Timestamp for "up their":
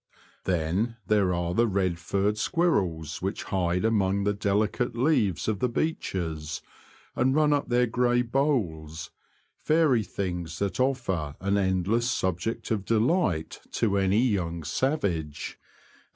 7.53-7.81